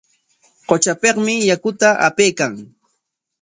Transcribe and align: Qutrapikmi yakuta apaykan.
Qutrapikmi 0.67 1.35
yakuta 1.49 1.89
apaykan. 2.07 2.53